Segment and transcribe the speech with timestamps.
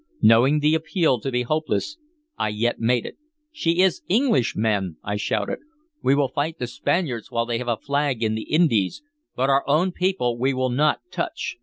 [0.23, 1.99] Knowing the appeal to be hopeless,
[2.35, 3.19] I yet made it.
[3.51, 5.59] "She is English, men!" I shouted.
[6.01, 9.03] "We will fight the Spaniards while they have a flag in the Indies,
[9.35, 11.55] but our own people we will not touch!"